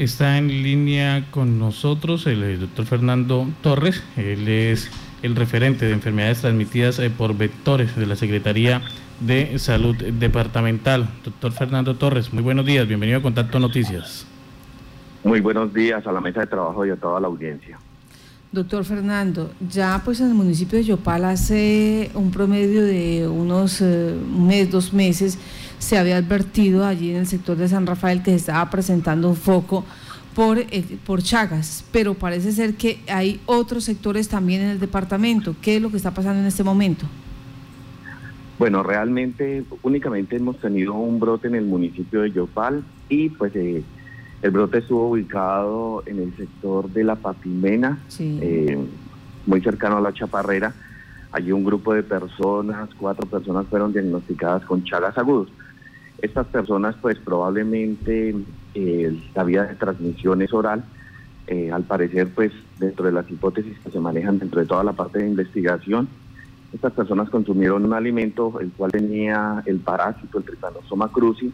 [0.00, 4.02] Está en línea con nosotros el, doctor Fernando Torres.
[4.16, 4.90] Él es
[5.22, 8.80] el referente de enfermedades transmitidas eh, por vectores de la Secretaría
[9.20, 11.06] de Salud Departamental.
[11.22, 12.88] Doctor Fernando Torres, muy buenos días.
[12.88, 14.26] Bienvenido a Contacto Noticias.
[15.22, 17.78] Muy buenos días a la mesa de trabajo y a toda la audiencia.
[18.52, 24.12] Doctor Fernando, ya pues en el municipio de Yopal hace un promedio de unos eh,
[24.12, 25.38] un mes, dos meses,
[25.80, 29.36] se había advertido allí en el sector de San Rafael que se estaba presentando un
[29.36, 29.84] foco
[30.34, 35.56] por, eh, por Chagas, pero parece ser que hay otros sectores también en el departamento.
[35.60, 37.06] ¿Qué es lo que está pasando en este momento?
[38.58, 43.82] Bueno, realmente únicamente hemos tenido un brote en el municipio de Yopal y pues eh,
[44.42, 48.78] el brote estuvo ubicado en el sector de la Papimena, eh,
[49.46, 50.74] muy cercano a la Chaparrera.
[51.32, 55.48] Allí un grupo de personas, cuatro personas fueron diagnosticadas con chagas agudos.
[56.22, 58.34] Estas personas pues probablemente
[58.74, 60.84] eh, la vía de transmisión es oral.
[61.46, 64.92] Eh, al parecer pues dentro de las hipótesis que se manejan dentro de toda la
[64.92, 66.08] parte de investigación,
[66.72, 71.52] estas personas consumieron un alimento el cual tenía el parásito, el Trypanosoma cruzi,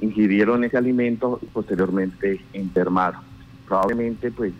[0.00, 3.22] ingirieron ese alimento y posteriormente enfermaron.
[3.66, 4.52] Probablemente pues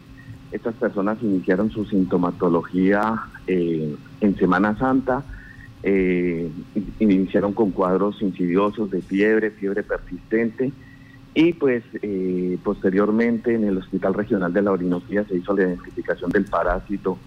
[0.51, 5.23] estas personas iniciaron su sintomatología eh, en Semana Santa,
[5.85, 6.51] eh,
[6.99, 10.73] iniciaron con cuadros insidiosos de fiebre, fiebre persistente
[11.35, 16.31] y pues eh, posteriormente en el Hospital Regional de la Orinoquía se hizo la identificación
[16.31, 17.19] del parásito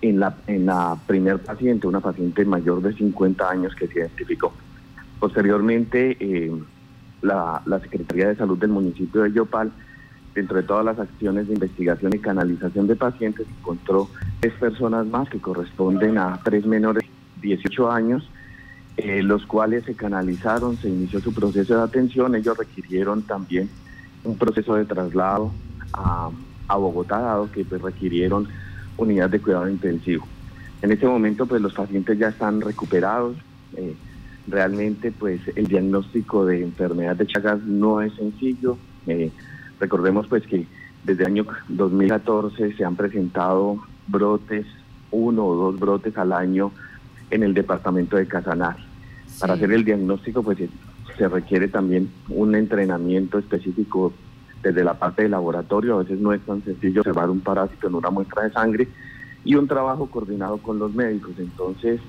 [0.00, 4.52] en la, en la primer paciente, una paciente mayor de 50 años que se identificó.
[5.20, 6.16] Posteriormente
[7.22, 9.72] la, Secretaría de Salud del municipio de Yopal,
[10.34, 14.08] dentro de todas las acciones de investigación y canalización de pacientes, encontró
[14.40, 17.01] tres personas más que corresponden a tres menores
[17.42, 18.28] 18 años,
[18.96, 23.68] eh, los cuales se canalizaron, se inició su proceso de atención, ellos requirieron también
[24.24, 25.52] un proceso de traslado
[25.92, 26.30] a,
[26.74, 28.48] Bogotá, dado que pues, requirieron
[28.96, 30.26] unidades de cuidado intensivo.
[30.80, 33.36] En este momento, pues los pacientes ya están recuperados.
[33.76, 33.94] Eh,
[34.48, 38.76] realmente pues el diagnóstico de enfermedad de Chagas no es sencillo.
[39.06, 39.30] Eh,
[39.80, 40.66] recordemos pues que
[41.04, 44.66] desde el año 2014 se han presentado brotes,
[45.10, 46.72] uno o dos brotes al año
[47.32, 48.82] en el departamento de Casanare.
[49.40, 50.58] Para hacer el diagnóstico pues
[51.16, 54.12] se requiere también un entrenamiento específico
[54.62, 57.96] desde la parte del laboratorio, a veces no es tan sencillo observar un parásito en
[57.96, 58.88] una muestra de sangre
[59.44, 61.32] y un trabajo coordinado con los médicos.
[61.38, 62.00] Entonces,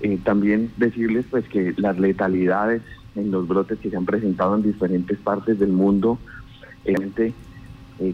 [0.00, 2.80] eh, también decirles pues que las letalidades
[3.14, 6.18] en los brotes que se han presentado en diferentes partes del mundo,
[6.84, 7.34] eh,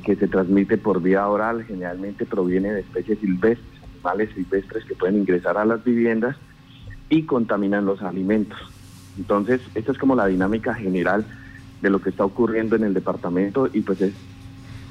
[0.05, 5.17] que se transmite por vía oral, generalmente proviene de especies silvestres, animales silvestres que pueden
[5.17, 6.37] ingresar a las viviendas
[7.09, 8.59] y contaminan los alimentos.
[9.17, 11.25] Entonces, esta es como la dinámica general
[11.83, 14.13] de lo que está ocurriendo en el departamento y pues es,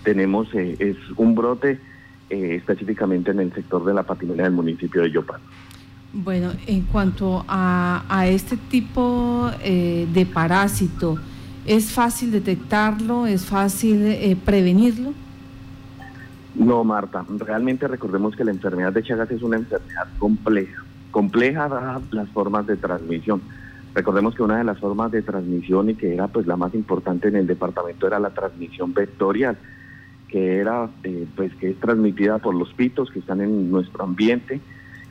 [0.03, 1.79] tenemos eh, es un brote
[2.29, 5.39] eh, específicamente en el sector de la patinera del municipio de Yopal.
[6.13, 11.17] Bueno, en cuanto a, este tipo eh, de parásito,
[11.65, 13.27] ¿es fácil detectarlo?
[13.27, 15.13] ¿Es fácil eh, prevenirlo?
[16.57, 17.25] No, Marta.
[17.39, 20.83] Realmente recordemos que la enfermedad de Chagas es una enfermedad compleja.
[21.11, 23.41] Compleja las formas de transmisión.
[23.93, 27.29] Recordemos que una de las formas de transmisión y que era pues la más importante
[27.29, 29.57] en el departamento era la transmisión vectorial,
[30.27, 34.59] que era eh, pues que es transmitida por los pitos que están en nuestro ambiente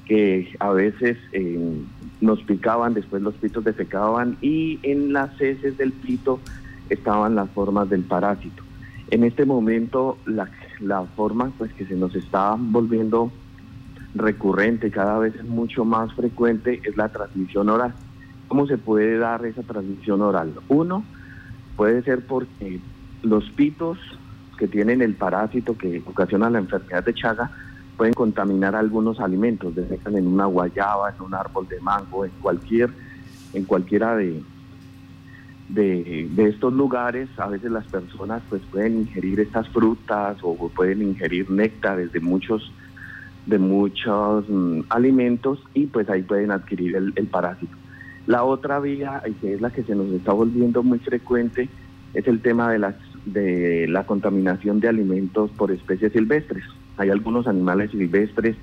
[0.07, 1.83] que a veces eh,
[2.21, 6.41] nos picaban, después los pitos defecaban y en las heces del pito
[6.89, 8.63] estaban las formas del parásito.
[9.11, 10.50] En este momento la,
[10.81, 13.31] la forma pues que se nos está volviendo
[14.15, 17.95] recurrente, cada vez mucho más frecuente, es la transmisión oral.
[18.49, 20.55] ¿Cómo se puede dar esa transmisión oral?
[20.69, 21.05] Uno,
[21.77, 22.81] puede ser porque
[23.22, 23.99] los pitos
[24.59, 27.50] que tienen el parásito que ocasiona la enfermedad de Chaga
[27.97, 32.91] pueden contaminar algunos alimentos, dejan en una guayaba, en un árbol de mango, en cualquier,
[33.53, 34.43] en cualquiera de,
[35.69, 41.51] de, estos lugares, a veces las personas pues pueden ingerir estas frutas o pueden ingerir
[41.51, 42.72] néctares de muchos
[43.47, 47.77] de muchos mm, alimentos y pues ahí pueden adquirir el, parásito.
[48.27, 51.69] La otra vía, que es la que se nos está volviendo muy frecuente,
[52.12, 56.65] es el tema de, las, de la contaminación de alimentos por especies silvestres.
[56.97, 58.57] Hay algunos animales silvestres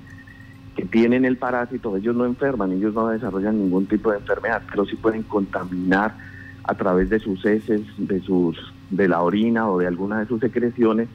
[0.76, 4.84] que tienen el parásito, ellos no enferman, ellos no desarrollan ningún tipo de enfermedad, pero
[4.84, 6.14] sí pueden contaminar
[6.64, 8.58] a través de sus heces, de sus
[8.90, 11.08] de la orina o de alguna de sus secreciones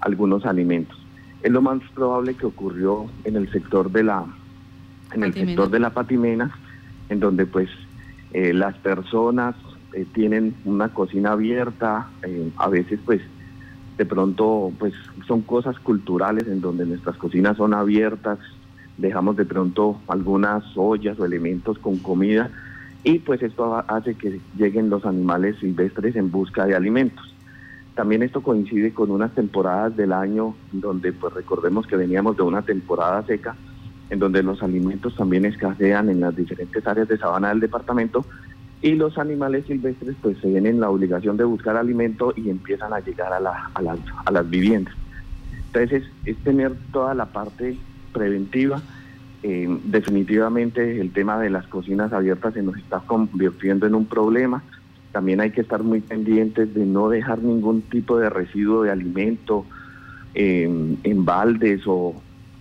[0.00, 0.98] algunos alimentos.
[1.42, 4.24] Es lo más probable que ocurrió en el sector de la
[5.12, 6.50] en el sector de la patimena,
[7.08, 7.68] en donde pues
[8.32, 9.54] eh, las personas
[9.92, 13.20] eh, tienen una cocina abierta, eh, a veces pues
[13.96, 14.92] de pronto pues
[15.26, 18.38] son cosas culturales en donde nuestras cocinas son abiertas,
[18.98, 22.50] dejamos de pronto algunas ollas o elementos con comida
[23.06, 27.32] y pues esto hace que lleguen los animales silvestres en busca de alimentos.
[27.94, 32.62] También esto coincide con unas temporadas del año donde pues recordemos que veníamos de una
[32.62, 33.54] temporada seca
[34.10, 38.26] en donde los alimentos también escasean en las diferentes áreas de sabana del departamento
[38.82, 42.92] y los animales silvestres pues se ven en la obligación de buscar alimento y empiezan
[42.92, 44.94] a llegar a, la, a, las, a las viviendas.
[45.68, 47.78] Entonces es, tener toda la parte
[48.12, 48.82] preventiva.
[49.42, 54.62] Eh, definitivamente el tema de las cocinas abiertas se nos está convirtiendo en un problema.
[55.12, 59.64] También hay que estar muy pendientes de no dejar ningún tipo de residuo de alimento
[60.38, 62.14] en baldes o,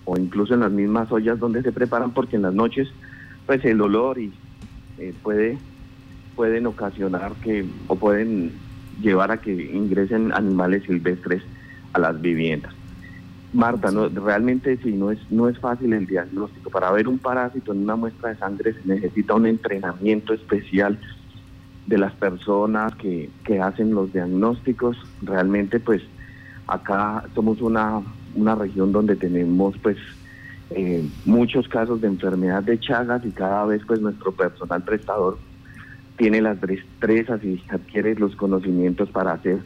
[0.05, 2.87] o, incluso en las mismas ollas donde se preparan porque en las noches
[3.45, 4.31] pues el olor y
[4.97, 5.57] eh, puede
[6.35, 8.51] pueden ocasionar que o pueden
[9.01, 11.41] llevar a que ingresen animales silvestres
[11.93, 12.73] a las viviendas.
[13.55, 16.69] Marta, realmente sí, no es, no es fácil el diagnóstico.
[16.69, 20.99] Para ver un parásito en una muestra de sangre se necesita un entrenamiento especial
[21.87, 24.97] de las personas que, que hacen los diagnósticos.
[25.21, 26.01] Realmente, pues,
[26.67, 28.01] acá somos una,
[28.35, 29.97] una región donde tenemos, pues,
[30.71, 35.37] eh, muchos casos de enfermedad de Chagas y cada vez, pues, nuestro personal prestador
[36.17, 39.59] tiene las destrezas y adquiere los conocimientos para hacer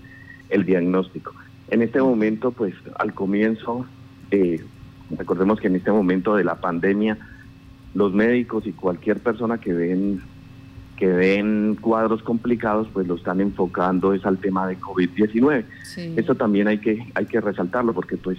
[0.50, 1.33] el diagnóstico.
[1.69, 3.86] En este momento, pues al comienzo,
[4.31, 4.63] eh,
[5.12, 7.18] recordemos que en este momento de la pandemia,
[7.94, 10.21] los médicos y cualquier persona que ven
[10.98, 15.63] que ven cuadros complicados, pues lo están enfocando es al tema de COVID-19.
[16.18, 18.38] Eso también hay que hay que resaltarlo porque pues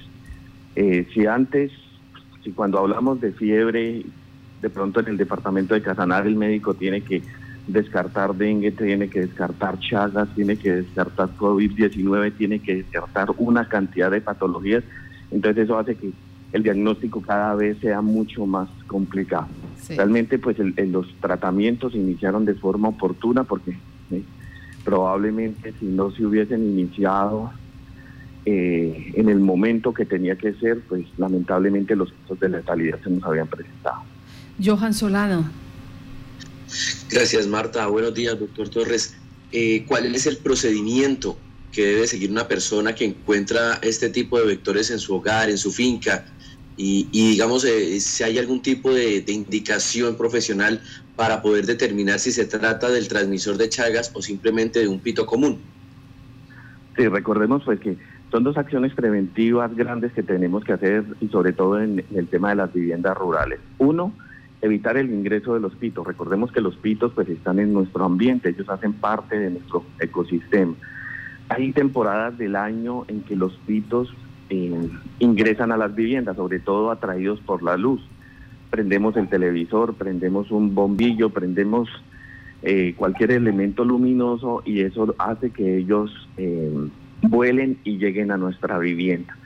[0.77, 1.73] eh, si antes,
[2.45, 4.05] si cuando hablamos de fiebre,
[4.61, 7.23] de pronto en el departamento de Casanar el médico tiene que
[7.73, 14.11] descartar dengue, tiene que descartar chagas, tiene que descartar COVID-19, tiene que descartar una cantidad
[14.11, 14.85] de patologías.
[15.31, 16.13] Entonces eso hace que
[16.53, 19.49] el diagnóstico cada vez sea mucho más complicado.
[19.89, 23.77] Realmente pues los tratamientos se iniciaron de forma oportuna porque
[24.85, 27.51] probablemente si no se hubiesen iniciado
[28.47, 33.11] eh, en el momento que tenía que ser, pues lamentablemente los casos de letalidad se
[33.11, 34.03] nos habían presentado.
[34.63, 35.45] Johan Solano.
[37.11, 37.87] Gracias, Marta.
[37.87, 39.15] Buenos días, doctor Torres.
[39.53, 41.37] Eh, ¿Cuál es el procedimiento
[41.73, 45.59] que debe seguir una persona que encuentra este tipo de vectores en su hogar, en
[45.59, 46.25] su finca?
[46.77, 50.81] Y, digamos, eh, si hay algún tipo de, indicación profesional
[51.15, 55.27] para poder determinar si se trata del transmisor de Chagas o simplemente de un pito
[55.27, 55.59] común.
[56.97, 57.99] Sí, recordemos pues que
[58.31, 62.51] son dos acciones preventivas grandes que tenemos que hacer y sobre todo en el tema
[62.51, 63.61] de las viviendas rurales.
[63.77, 64.15] Uno,
[64.63, 66.07] evitar el ingreso de los pitos.
[66.07, 70.75] Recordemos que los pitos pues están en nuestro ambiente, ellos hacen parte de nuestro ecosistema.
[71.49, 74.15] Hay temporadas del año en que los pitos
[74.51, 78.01] eh, ingresan a las viviendas, sobre todo atraídos por la luz.
[78.71, 81.89] Prendemos el televisor, prendemos un bombillo, prendemos
[82.63, 86.89] eh, cualquier elemento luminoso y eso hace que ellos eh,
[87.23, 89.37] vuelen y lleguen a nuestra vivienda.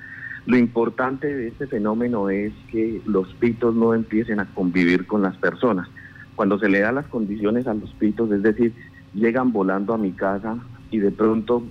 [0.46, 5.36] Lo importante de este fenómeno es que los pitos no empiecen a convivir con las
[5.38, 5.88] personas.
[6.36, 8.74] Cuando se le da las condiciones a los pitos, es decir,
[9.14, 10.58] llegan volando a mi casa
[10.90, 11.62] y de pronto,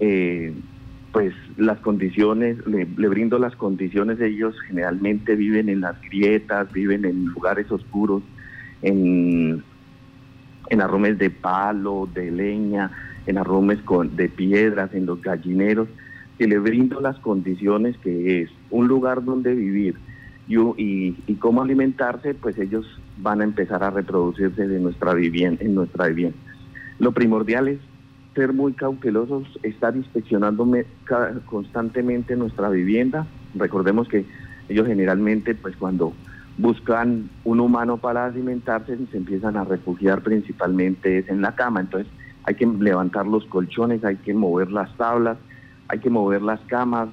[0.00, 0.52] eh,
[1.12, 7.26] pues las condiciones, le, brindo las condiciones, ellos generalmente viven en las grietas, viven en
[7.26, 8.22] lugares oscuros,
[8.82, 9.62] en,
[10.68, 12.90] en de palo, de leña,
[13.26, 15.88] en arromes con, de piedras, en los gallineros
[16.38, 19.96] que le brindo las condiciones que es un lugar donde vivir
[20.48, 22.86] y, y, cómo alimentarse, pues ellos
[23.18, 26.36] van a empezar a reproducirse de nuestra vivienda, en nuestra vivienda.
[26.98, 27.78] Lo primordial es
[28.34, 30.68] ser muy cautelosos, estar inspeccionando
[31.46, 33.26] constantemente nuestra vivienda.
[33.54, 34.24] Recordemos que
[34.68, 36.12] ellos generalmente, pues cuando
[36.58, 41.80] buscan un humano para alimentarse, se empiezan a refugiar principalmente en la cama.
[41.80, 42.10] Entonces
[42.44, 45.38] hay que levantar los colchones, hay que mover las tablas,
[45.88, 47.08] hay que mover las camas,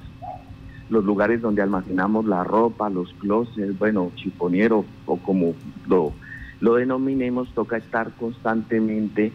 [0.90, 5.54] los lugares donde almacenamos la ropa, los closets, bueno, chiponero o como
[5.88, 6.14] lo,
[6.60, 9.32] lo denominemos, toca estar constantemente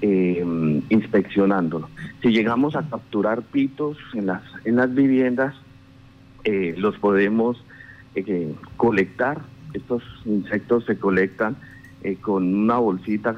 [0.00, 1.88] eh, inspeccionándolo.
[2.22, 5.54] Si llegamos a capturar pitos en las, en las viviendas,
[6.44, 7.62] eh, los podemos
[8.14, 9.40] eh, colectar.
[9.72, 11.56] Estos insectos se colectan
[12.20, 13.34] con una bolsita,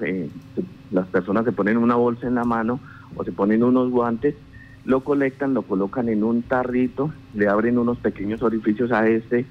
[0.91, 2.81] las personas se ponen una bolsa en la mano
[3.15, 4.35] o se ponen unos guantes
[4.87, 9.45] lo colectan, lo colocan en un tarrito, le abren unos pequeños orificios a este,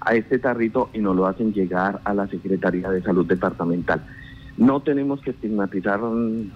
[0.00, 4.04] a este tarrito y nos lo hacen llegar a la Secretaría de Salud Departamental.
[4.56, 6.50] No tenemos que estigmatizar mm,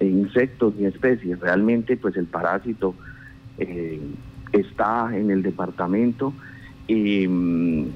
[0.00, 2.94] insectos ni especies, realmente pues el parásito
[3.58, 4.00] eh,
[4.50, 6.32] está en el departamento
[6.88, 7.86] y mm,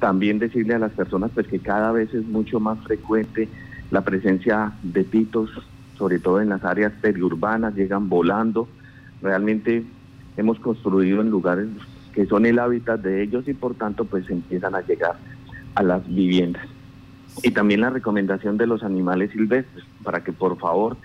[0.00, 3.48] también decirle a las personas pues que cada vez es mucho más frecuente
[3.92, 5.50] la presencia de pitos,
[5.96, 8.68] sobre todo en las áreas periurbanas, llegan volando.
[9.22, 9.84] Realmente
[10.36, 11.68] hemos construido en lugares
[12.12, 15.16] que son el hábitat de ellos y por tanto pues empiezan a llegar
[15.74, 16.66] a las viviendas.
[17.42, 20.96] Y también la recomendación de los animales silvestres para que por favor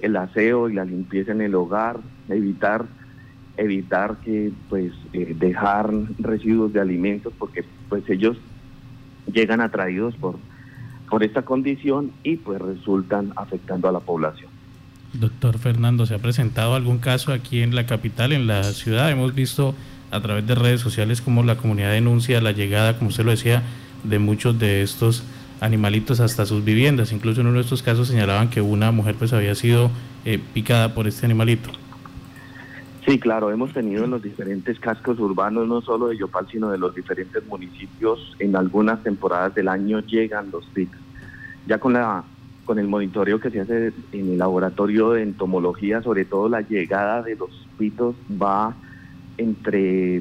[0.00, 1.98] el aseo y la limpieza en el hogar,
[2.28, 2.86] evitar
[3.56, 8.36] evitar que pues eh, dejar residuos de alimentos porque pues ellos
[9.32, 10.36] llegan atraídos por
[11.08, 14.47] por esta condición y pues resultan afectando a la población.
[15.14, 19.10] Doctor Fernando, ¿se ha presentado algún caso aquí en la capital, en la ciudad?
[19.10, 19.74] Hemos visto
[20.10, 23.62] a través de redes sociales cómo la comunidad denuncia la llegada, como usted lo decía,
[24.04, 25.24] de muchos de estos
[25.60, 27.12] animalitos hasta sus viviendas.
[27.12, 29.90] Incluso en uno de estos casos señalaban que una mujer pues había sido
[30.24, 31.70] eh, picada por este animalito.
[33.06, 36.76] Sí, claro, hemos tenido en los diferentes cascos urbanos, no solo de Yopal, sino de
[36.76, 40.98] los diferentes municipios, en algunas temporadas del año llegan los pics.
[41.66, 42.24] Ya con la
[42.68, 47.22] con el monitoreo que se hace en el laboratorio de entomología, sobre todo la llegada
[47.22, 47.48] de los
[47.78, 48.74] pitos va
[49.38, 50.20] entre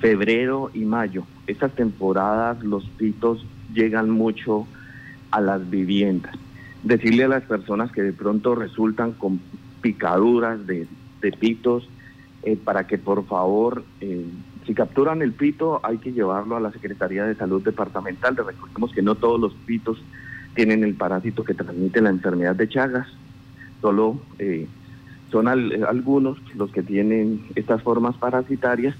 [0.00, 1.24] febrero y mayo.
[1.46, 4.66] Estas temporadas los pitos llegan mucho
[5.30, 6.34] a las viviendas.
[6.82, 9.40] Decirle a las personas que de pronto resultan con
[9.80, 10.86] picaduras de,
[11.38, 11.88] pitos,
[12.42, 14.26] eh, para que por favor, eh,
[14.66, 18.36] si capturan el pito, hay que llevarlo a la Secretaría de Salud Departamental.
[18.36, 20.02] Recordemos que no todos los pitos
[20.54, 23.06] tienen el parásito que transmite la enfermedad de Chagas,
[23.80, 24.66] solo eh,
[25.30, 28.96] son algunos los que tienen estas formas parasitarias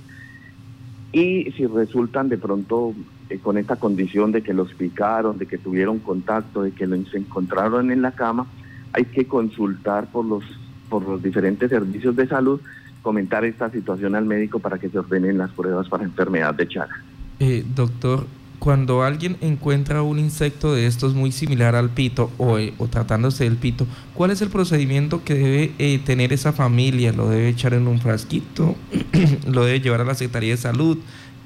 [1.12, 2.94] y si resultan de pronto
[3.42, 7.90] con esta condición de que los picaron, de que tuvieron contacto, de que los encontraron
[7.90, 8.46] en la cama,
[8.92, 10.44] hay que consultar por los
[10.88, 12.60] por los diferentes servicios de salud,
[13.00, 16.98] comentar esta situación al médico para que se ordenen las pruebas para enfermedad de Chagas.
[17.38, 18.26] Eh, doctor,
[18.60, 23.56] cuando alguien encuentra un insecto de estos muy similar al pito o, eh, tratándose del
[23.56, 27.12] pito, ¿cuál es el procedimiento que debe eh, tener esa familia?
[27.12, 28.76] ¿Lo debe echar en un frasquito?
[29.48, 30.98] ¿Lo debe llevar a la Secretaría de Salud?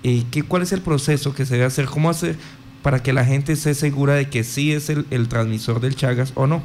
[0.03, 1.87] ¿qué, ¿Cuál es el proceso que se debe hacer?
[1.87, 2.37] ¿Cómo hacer
[2.83, 6.47] para que la gente esté segura de que sí es el transmisor del Chagas o
[6.47, 6.63] no?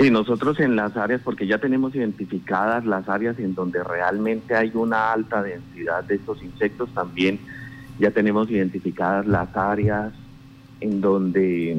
[0.00, 4.70] Sí, nosotros en las áreas, porque ya tenemos identificadas las áreas en donde realmente hay
[4.72, 7.38] una alta densidad de estos insectos, también
[8.00, 10.12] ya tenemos identificadas las áreas
[10.80, 11.76] en donde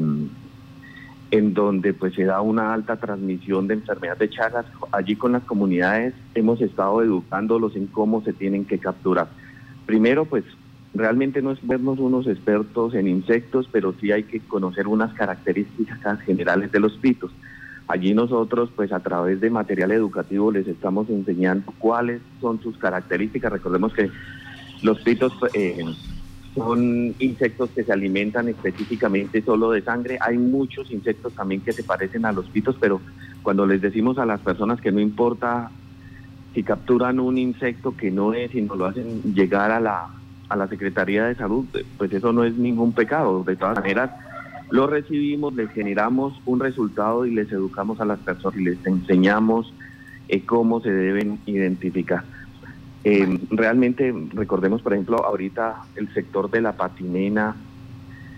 [1.31, 4.65] en donde pues se da una alta transmisión de enfermedad de Chagas.
[4.91, 9.29] Allí con las comunidades hemos estado educándolos en cómo se tienen que capturar.
[9.85, 10.43] Primero, pues
[10.93, 16.19] realmente no es vernos unos expertos en insectos, pero sí hay que conocer unas características
[16.21, 17.31] generales de los pitos.
[17.87, 23.53] Allí nosotros, pues a través de material educativo, les estamos enseñando cuáles son sus características.
[23.53, 24.11] Recordemos que
[24.81, 25.77] los pitos eh,
[26.55, 30.17] son insectos que se alimentan específicamente solo de sangre.
[30.21, 32.99] Hay muchos insectos también que se parecen a los pitos, pero
[33.41, 35.71] cuando les decimos a las personas que no importa
[36.53, 40.09] si capturan un insecto que no es y nos lo hacen llegar a la,
[40.49, 41.65] a la Secretaría de Salud,
[41.97, 43.43] pues eso no es ningún pecado.
[43.45, 44.11] De todas maneras,
[44.69, 49.73] lo recibimos, les generamos un resultado y les educamos a las personas y les enseñamos
[50.27, 52.23] eh, cómo se deben identificar.
[53.03, 57.55] Eh, realmente, recordemos, por ejemplo, ahorita el sector de la patimena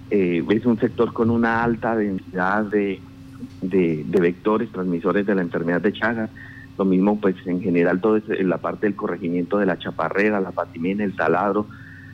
[0.10, 3.02] eh, es un sector con una alta densidad de,
[3.62, 6.30] de, vectores transmisores de la enfermedad de Chagas.
[6.78, 10.52] Lo mismo, pues en general, todo en la parte del corregimiento de la chaparrera, la
[10.52, 11.68] patimena, el taladro,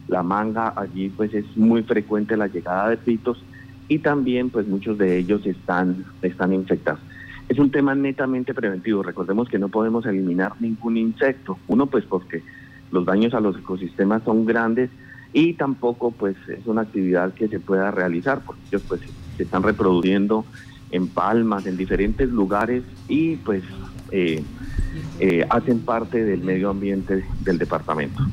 [0.08, 3.44] la manga, allí pues es muy frecuente la llegada de pitos
[3.88, 7.00] y también pues muchos de ellos están, están infectados.
[7.50, 9.04] Es un tema netamente preventivo.
[9.04, 11.58] Recordemos que no podemos eliminar ningún insecto.
[11.68, 12.44] Uno pues porque
[12.92, 14.90] los daños a los ecosistemas son grandes
[15.34, 19.02] y tampoco pues es una actividad que se pueda realizar porque ellos pues
[19.38, 20.46] se están reproduciendo
[20.92, 23.64] en palmas, en diferentes lugares y pues
[24.12, 24.44] eh,
[25.20, 28.24] eh, hacen parte del medio ambiente del departamento.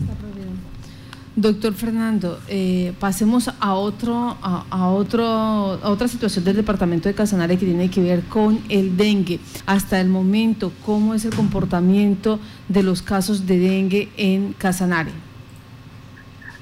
[1.36, 7.58] Doctor Fernando, eh, pasemos a otro, a, otro, a otra situación del departamento de Casanare
[7.58, 9.38] que tiene que ver con el dengue.
[9.66, 15.10] Hasta el momento, ¿cómo es el comportamiento de los casos de dengue en Casanare?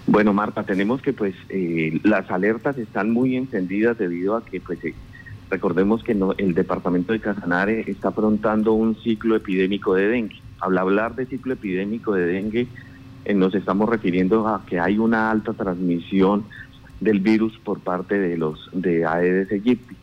[0.08, 4.84] Bueno, Marta, tenemos que pues eh, las alertas están muy encendidas debido a que pues
[4.84, 4.92] eh,
[5.50, 10.40] recordemos que el departamento de Casanare está afrontando un ciclo epidémico de dengue.
[10.58, 12.66] Al hablar de ciclo epidémico de dengue,
[13.24, 16.44] eh, nos estamos refiriendo a que hay una alta transmisión
[17.00, 19.96] del virus por parte de los de Aedes aegypti.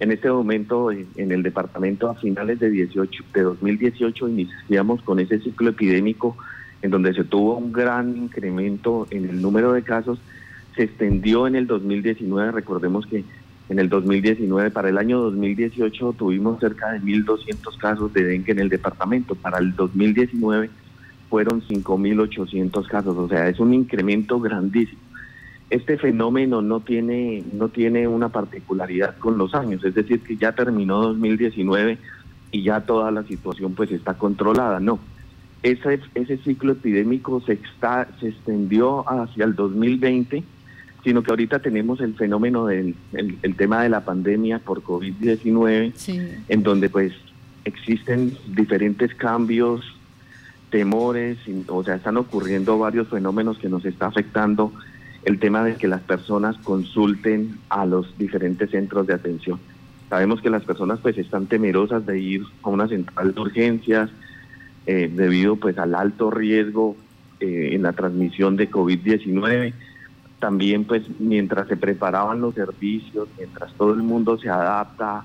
[0.00, 5.38] En este momento, en el departamento a finales de, 18, de 2018 iniciamos con ese
[5.38, 6.36] ciclo epidémico
[6.82, 10.18] en donde se tuvo un gran incremento en el número de casos,
[10.76, 13.24] se extendió en el 2019, recordemos que
[13.70, 18.58] en el 2019, para el año 2018 tuvimos cerca de 1.200 casos de dengue en
[18.58, 20.68] el departamento, para el 2019
[21.34, 25.00] fueron 5.800 casos, o sea, es un incremento grandísimo.
[25.68, 30.52] Este fenómeno no tiene, no tiene una particularidad con los años, es decir, que ya
[30.52, 31.98] terminó 2019
[32.52, 35.00] y ya toda la situación pues está controlada, no
[35.64, 40.44] ese, ese ciclo epidémico se, está, se extendió hacia el 2020,
[41.02, 46.62] sino que ahorita tenemos el fenómeno del el, tema de la pandemia por COVID-19, en
[46.62, 47.12] donde pues
[47.64, 49.80] existen diferentes cambios,
[50.74, 51.38] temores,
[51.68, 54.72] o sea, están ocurriendo varios fenómenos que nos está afectando
[55.24, 59.60] el tema de que las personas consulten a los diferentes centros de atención.
[60.10, 64.10] Sabemos que las personas pues están temerosas de ir a una central de urgencias,
[64.86, 66.96] eh, debido pues al alto riesgo
[67.38, 69.74] eh, en la transmisión de COVID-19.
[70.40, 75.24] También pues mientras se preparaban los servicios, mientras todo el mundo se adapta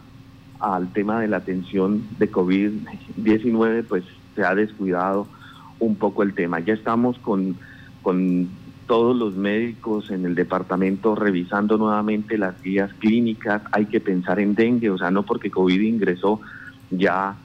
[0.60, 4.03] al tema de la atención de COVID-19, pues
[4.36, 5.27] se ha descuidado
[5.79, 6.59] un poco el tema.
[6.59, 7.57] Ya estamos con,
[8.01, 8.50] con
[8.88, 13.62] todos los médicos en el departamento revisando nuevamente las guías clínicas.
[13.71, 16.41] Hay que pensar en dengue, o sea, no porque COVID ingresó
[16.89, 17.36] ya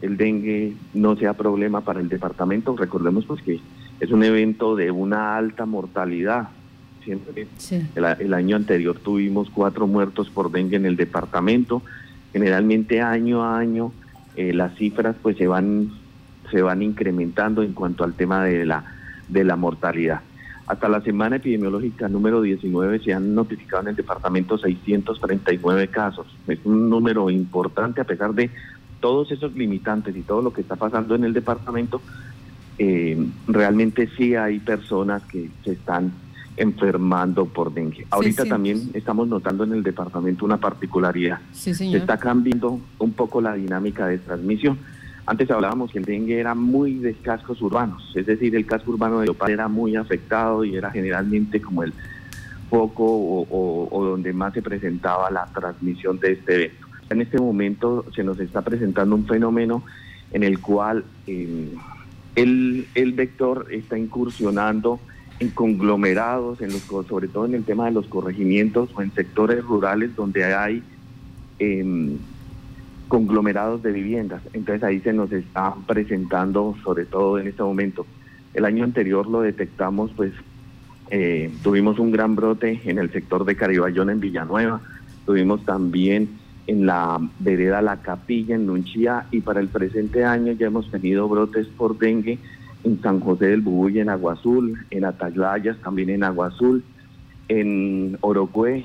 [0.00, 2.76] el dengue no sea problema para el departamento.
[2.76, 3.60] Recordemos pues que
[4.00, 6.48] es un evento de una alta mortalidad.
[7.04, 7.46] Siempre
[7.94, 11.82] el, año anterior tuvimos cuatro muertos por dengue en el departamento.
[12.32, 13.92] Generalmente año a año
[14.36, 15.90] eh, las cifras pues se van
[16.54, 18.84] se van incrementando en cuanto al tema de la
[19.28, 20.20] de la mortalidad.
[20.68, 26.28] Hasta la semana epidemiológica número 19 se han notificado en el departamento 639 casos.
[26.46, 28.50] Es un número importante a pesar de
[29.00, 32.00] todos esos limitantes y todo lo que está pasando en el departamento,
[32.78, 33.18] eh,
[33.48, 36.12] realmente sí hay personas que se están
[36.56, 38.06] enfermando por dengue.
[38.10, 41.40] Ahorita también estamos notando en el departamento una particularidad.
[41.52, 44.78] se está cambiando un poco la dinámica de transmisión.
[45.26, 49.20] Antes hablábamos que el dengue era muy de cascos urbanos, es decir, el casco urbano
[49.20, 51.94] de Yopal era muy afectado y era generalmente como el
[52.68, 56.86] foco o donde más se presentaba la transmisión de este evento.
[57.10, 59.82] En este momento se nos está presentando un fenómeno
[60.32, 61.74] en el cual eh,
[62.34, 64.98] el, el, vector está incursionando
[65.38, 69.62] en conglomerados, en los, sobre todo en el tema de los corregimientos o en sectores
[69.62, 70.82] rurales donde hay
[71.58, 72.18] em,
[73.14, 74.42] conglomerados de viviendas.
[74.54, 78.04] Entonces ahí se nos está presentando, sobre todo en este momento.
[78.54, 80.32] El año anterior lo detectamos, pues
[81.10, 84.80] eh, tuvimos un gran brote en el sector de Caribayón en Villanueva,
[85.26, 86.28] tuvimos también
[86.66, 91.28] en la vereda La Capilla, en Nunchía, y para el presente año ya hemos tenido
[91.28, 92.40] brotes por dengue
[92.82, 96.82] en San José del Bubuy, en Agua Azul, en Ataglayas, también en Agua Azul,
[97.46, 98.84] en Orocue,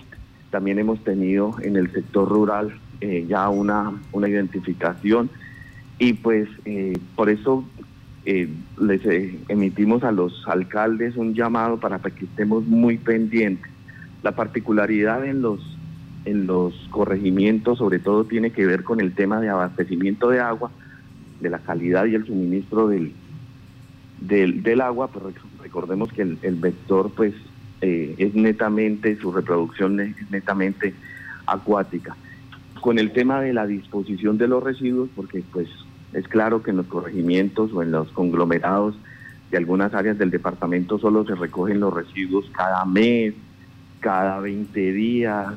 [0.52, 5.30] también hemos tenido en el sector rural eh, ya una, una identificación,
[6.00, 7.64] y pues eh, por eso
[8.26, 9.02] eh, les
[9.48, 13.72] emitimos a los alcaldes un llamado para que estemos muy pendientes.
[14.22, 15.62] La particularidad en los
[16.26, 20.70] en los corregimientos, sobre todo tiene que ver con el tema de abastecimiento de agua,
[21.40, 23.14] de la calidad y el suministro del,
[24.20, 25.32] del, agua, pero
[25.64, 27.34] recordemos que el, vector pues
[27.80, 30.94] es netamente, su reproducción es netamente
[31.48, 32.18] acuática.
[32.82, 35.68] Con el tema de la disposición de los residuos, porque pues
[36.14, 38.96] es claro que en los corregimientos o en los conglomerados
[39.52, 43.34] de algunas áreas del departamento solo se recogen los residuos cada mes,
[44.00, 45.54] cada 20 días,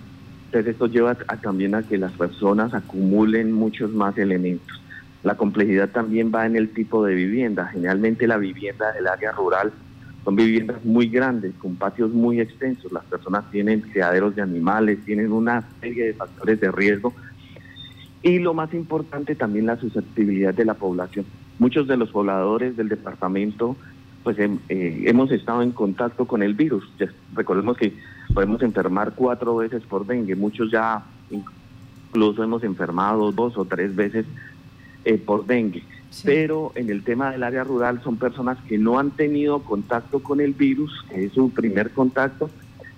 [0.52, 4.82] entonces esto lleva también a que las personas acumulen muchos más elementos.
[5.22, 7.68] La complejidad también va en el tipo de vivienda.
[7.68, 9.72] Generalmente la vivienda del área rural
[10.24, 12.92] son viviendas muy grandes, con patios muy extensos.
[12.92, 17.12] Las personas tienen criaderos de animales, tienen una serie de factores de riesgo.
[18.22, 21.26] Y lo más importante también la susceptibilidad de la población.
[21.58, 23.76] Muchos de los pobladores del departamento
[24.22, 24.58] pues eh,
[25.06, 26.84] hemos estado en contacto con el virus.
[27.34, 27.92] recordemos que
[28.32, 34.24] podemos enfermar cuatro veces por dengue, muchos ya incluso hemos enfermado dos o tres veces
[35.04, 35.82] eh, por dengue.
[36.24, 40.40] Pero en el tema del área rural son personas que no han tenido contacto con
[40.40, 42.50] el virus, que es su primer contacto,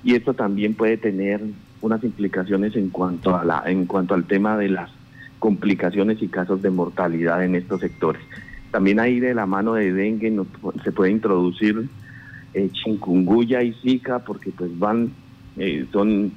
[0.03, 1.41] y esto también puede tener
[1.81, 4.91] unas implicaciones en cuanto a la en cuanto al tema de las
[5.39, 8.23] complicaciones y casos de mortalidad en estos sectores.
[8.71, 10.35] También ahí de la mano de dengue
[10.83, 11.89] se puede introducir
[12.55, 15.13] eh, y zika porque pues van,
[15.57, 16.33] eh, son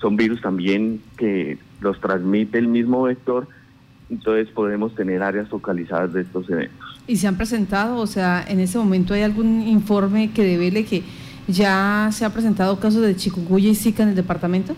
[0.00, 3.48] son virus también que los transmite el mismo vector,
[4.10, 7.00] entonces podemos tener áreas focalizadas de estos eventos.
[7.06, 11.02] ¿Y se han presentado, o sea, en ese momento hay algún informe que revele que
[11.46, 14.74] ya se ha presentado casos de chikungunya y zika en el departamento?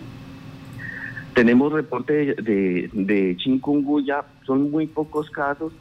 [1.35, 5.73] Tenemos reporte de, de chikungunya, son muy pocos casos,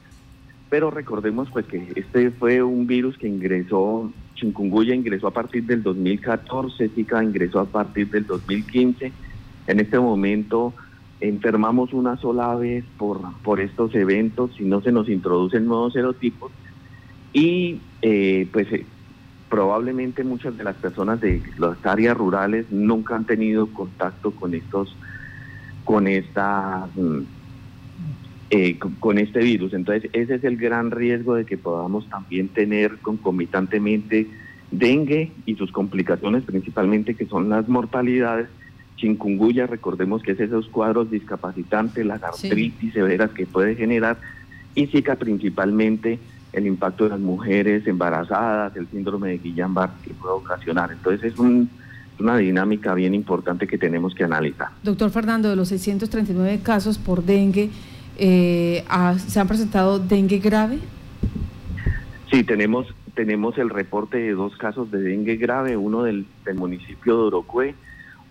[0.70, 5.84] pero recordemos pues que este fue un virus que ingresó, chikungunya ingresó a partir del
[5.84, 9.12] 2014, Zika ingresó a partir del 2015.
[9.68, 10.74] En este momento
[11.22, 16.52] enfermamos una sola vez por, por estos eventos, si no se nos introducen nuevos serotipos
[17.34, 18.86] y eh, pues eh,
[19.50, 24.96] probablemente muchas de las personas de las áreas rurales nunca han tenido contacto con estos
[25.86, 27.22] con esta mm,
[28.54, 29.74] eh, con, este virus.
[29.74, 34.28] Entonces, ese es el gran riesgo de que podamos también tener concomitantemente
[34.72, 38.50] dengue y sus complicaciones, principalmente que son las mortalidades.
[39.02, 44.18] Chikungunya, recordemos que es esos cuadros discapacitantes, las artritis severas que puede generar,
[44.76, 46.20] y Zika principalmente
[46.54, 50.92] el impacto de las mujeres embarazadas, el síndrome de Guillain-Barré que puede ocasionar.
[50.92, 51.70] Entonces es un
[52.20, 54.70] una dinámica bien importante que tenemos que analizar.
[54.84, 57.72] Doctor Fernando, de los 639 casos por dengue,
[58.18, 58.86] eh,
[59.28, 60.78] ¿se han presentado dengue grave?
[62.32, 67.24] Sí, tenemos tenemos el reporte de dos casos de dengue grave, uno del, municipio de
[67.24, 67.76] Orocue,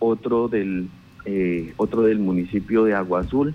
[0.00, 0.88] otro del
[1.24, 3.54] eh, otro del municipio de Agua Azul.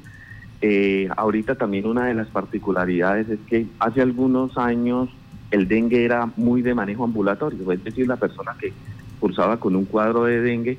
[0.62, 5.10] Eh, ahorita también una de las particularidades es que hace algunos años
[5.52, 8.72] el dengue era muy de manejo ambulatorio, es decir, la persona que
[9.20, 10.78] cursaba con un cuadro de dengue,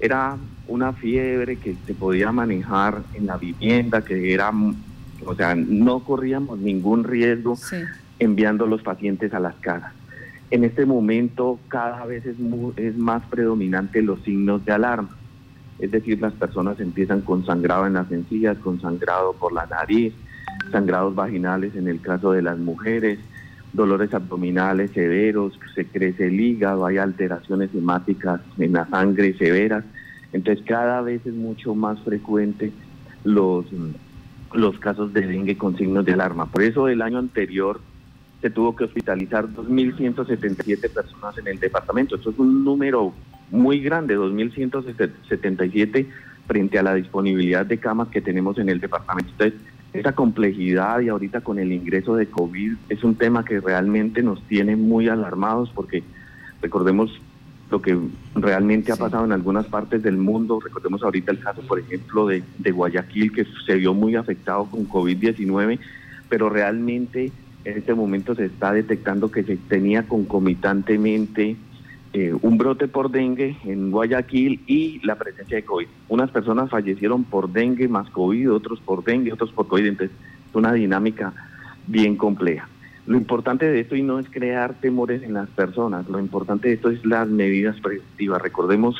[0.00, 4.52] era una fiebre que se podía manejar en la vivienda, que era,
[5.24, 7.58] o sea, no corríamos ningún riesgo
[8.18, 9.92] enviando los pacientes a las casas.
[10.50, 12.36] En este momento cada vez es,
[12.76, 15.10] es más predominante los signos de alarma,
[15.78, 20.12] es decir, las personas empiezan con sangrado en las encías, con sangrado por la nariz,
[20.72, 23.18] sangrados vaginales en el caso de las mujeres,
[23.72, 29.84] dolores abdominales severos, se crece el hígado, hay alteraciones hemáticas en la sangre severas.
[30.32, 32.72] Entonces cada vez es mucho más frecuente
[33.24, 33.66] los,
[34.52, 36.46] los casos de dengue con signos de alarma.
[36.46, 37.80] Por eso el año anterior
[38.40, 42.16] se tuvo que hospitalizar 2.177 personas en el departamento.
[42.16, 43.12] Esto es un número
[43.50, 46.06] muy grande, 2.177
[46.46, 49.30] frente a la disponibilidad de camas que tenemos en el departamento.
[49.32, 49.60] Entonces,
[49.92, 54.42] esa complejidad y ahorita con el ingreso de COVID es un tema que realmente nos
[54.46, 56.02] tiene muy alarmados porque
[56.62, 57.20] recordemos
[57.70, 57.98] lo que
[58.34, 60.60] realmente ha pasado en algunas partes del mundo.
[60.60, 64.88] Recordemos ahorita el caso, por ejemplo, de, de Guayaquil, que se vio muy afectado con
[64.88, 65.78] COVID-19,
[66.28, 67.32] pero realmente
[67.64, 71.56] en este momento se está detectando que se tenía concomitantemente
[72.14, 75.86] eh, un brote por dengue en Guayaquil y la presencia de COVID.
[76.08, 79.86] Unas personas fallecieron por dengue más COVID, otros por dengue, otros por COVID.
[79.86, 80.16] Entonces,
[80.48, 81.34] es una dinámica
[81.86, 82.68] bien compleja.
[83.06, 86.74] Lo importante de esto y no es crear temores en las personas, lo importante de
[86.74, 88.40] esto es las medidas preventivas.
[88.40, 88.96] Recordemos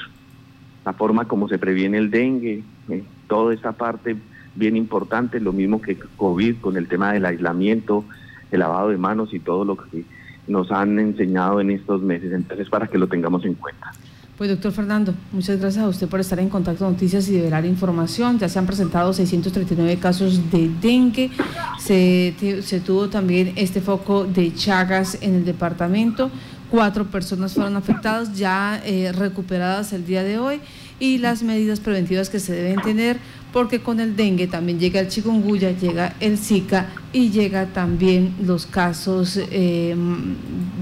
[0.85, 4.16] la forma como se previene el dengue, eh, toda esta parte
[4.55, 8.05] bien importante, lo mismo que COVID con el tema del aislamiento,
[8.51, 10.05] el lavado de manos y todo lo que
[10.47, 12.33] nos han enseñado en estos meses.
[12.33, 13.93] Entonces, para que lo tengamos en cuenta.
[14.39, 17.43] Pues doctor Fernando, muchas gracias a usted por estar en contacto con Noticias y de
[17.43, 18.39] velar información.
[18.39, 21.33] Ya se han presentado 639 casos de dengue.
[21.81, 26.31] Se, se tuvo también este foco de Chagas en el departamento.
[26.71, 30.61] Cuatro personas fueron afectadas, ya eh, recuperadas el día de hoy.
[31.01, 33.19] Y las medidas preventivas que se deben tener
[33.53, 38.67] porque con el dengue también llega el chikungunya, llega el Zika y llega también los
[38.67, 40.35] casos em,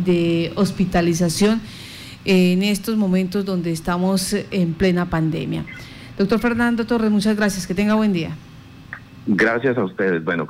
[0.04, 1.60] de hospitalización
[2.24, 5.64] en estos momentos donde estamos en plena pandemia.
[6.18, 8.30] Doctor Fernando Torres, muchas gracias, que tenga buen día.
[9.26, 10.24] Gracias a ustedes.
[10.24, 10.48] Bueno,